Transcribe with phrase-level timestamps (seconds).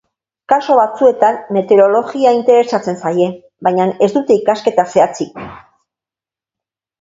[0.51, 3.27] Kasu batzuetan meteorologia interesatzen zaie,
[3.69, 5.39] baina ez dute ikasketa zehatzik.